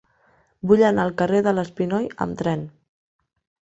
Vull 0.71 0.81
anar 0.87 1.05
al 1.05 1.13
carrer 1.21 1.43
de 1.51 1.55
l'Espinoi 1.59 2.11
amb 2.27 2.43
tren. 2.43 2.69